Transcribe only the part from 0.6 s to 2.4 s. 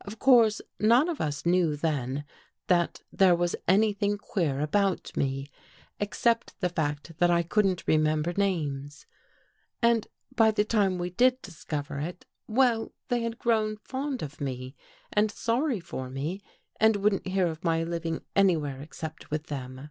none of us knew then